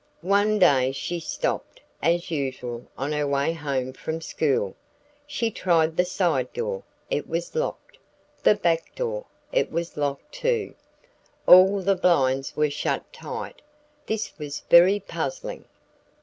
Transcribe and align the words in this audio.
One 0.25 0.57
day 0.57 0.91
she 0.93 1.19
stopped, 1.19 1.79
as 2.01 2.31
usual, 2.31 2.87
on 2.97 3.11
her 3.11 3.27
way 3.27 3.53
home 3.53 3.93
from 3.93 4.19
school. 4.19 4.75
She 5.27 5.51
tried 5.51 5.95
the 5.95 6.05
side 6.05 6.51
door 6.53 6.81
it 7.11 7.29
was 7.29 7.53
locked; 7.53 7.99
the 8.41 8.55
back 8.55 8.95
door, 8.95 9.25
it 9.51 9.71
was 9.71 9.97
locked 9.97 10.31
too. 10.31 10.73
All 11.45 11.83
the 11.83 11.93
blinds 11.93 12.55
were 12.55 12.71
shut 12.71 13.13
tight. 13.13 13.61
This 14.07 14.33
was 14.39 14.61
very 14.71 14.99
puzzling. 14.99 15.65